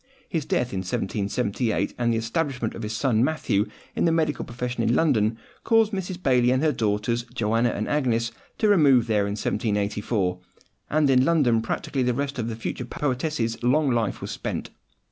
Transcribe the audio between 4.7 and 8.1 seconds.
in London, caused Mrs. Baillie and her daughters, Joanna and